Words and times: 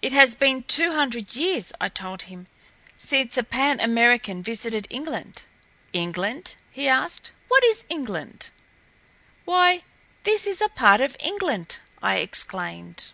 "It 0.00 0.12
has 0.12 0.34
been 0.34 0.62
two 0.62 0.92
hundred 0.92 1.36
years," 1.36 1.74
I 1.78 1.90
told 1.90 2.22
him, 2.22 2.46
"since 2.96 3.36
a 3.36 3.42
Pan 3.42 3.80
American 3.80 4.42
visited 4.42 4.86
England." 4.88 5.42
"England?" 5.92 6.54
he 6.70 6.88
asked. 6.88 7.32
"What 7.48 7.62
is 7.62 7.84
England?" 7.90 8.48
"Why 9.44 9.82
this 10.22 10.46
is 10.46 10.62
a 10.62 10.70
part 10.70 11.02
of 11.02 11.18
England!" 11.20 11.76
I 12.02 12.16
exclaimed. 12.20 13.12